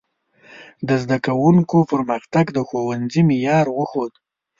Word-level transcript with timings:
د 0.87 0.89
زده 1.03 1.17
کوونکو 1.25 1.77
پرمختګ 1.91 2.45
د 2.51 2.57
ښوونځي 2.67 3.21
معیار 3.29 3.65
وښود. 3.71 4.13